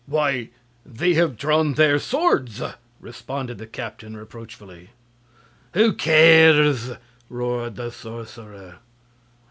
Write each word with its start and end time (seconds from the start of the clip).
"Why, 0.07 0.49
they 0.83 1.13
have 1.13 1.37
drawn 1.37 1.75
their 1.75 1.99
swords!" 1.99 2.59
responded 2.99 3.59
the 3.59 3.67
captain, 3.67 4.17
reproachfully. 4.17 4.89
"Who 5.75 5.93
cares?" 5.93 6.93
roared 7.29 7.75
the 7.75 7.91
sorcerer. 7.91 8.77